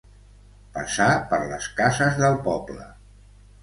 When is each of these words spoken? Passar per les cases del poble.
Passar 0.77 1.11
per 1.35 1.41
les 1.53 1.69
cases 1.83 2.21
del 2.25 2.43
poble. 2.51 2.93